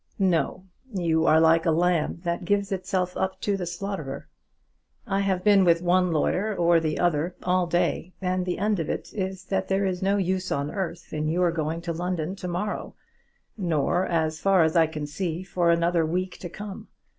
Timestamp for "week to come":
16.03-16.87